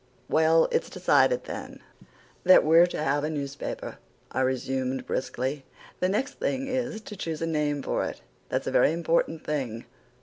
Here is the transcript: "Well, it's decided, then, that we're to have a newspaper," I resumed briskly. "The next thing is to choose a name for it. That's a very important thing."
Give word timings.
"Well, 0.27 0.67
it's 0.71 0.89
decided, 0.89 1.43
then, 1.43 1.79
that 2.43 2.63
we're 2.63 2.87
to 2.87 3.03
have 3.03 3.23
a 3.23 3.29
newspaper," 3.29 3.99
I 4.31 4.41
resumed 4.41 5.05
briskly. 5.05 5.63
"The 5.99 6.09
next 6.09 6.39
thing 6.39 6.65
is 6.65 7.01
to 7.01 7.15
choose 7.15 7.39
a 7.43 7.45
name 7.45 7.83
for 7.83 8.03
it. 8.05 8.19
That's 8.49 8.65
a 8.65 8.71
very 8.71 8.93
important 8.93 9.43
thing." 9.43 9.85